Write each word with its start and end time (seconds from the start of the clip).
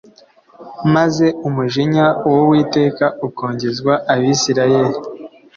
Maze 0.95 1.25
umujinya 1.47 2.05
w 2.33 2.35
Uwiteka 2.43 3.05
ukongezwa 3.27 3.93
Abisirayeli 4.13 4.97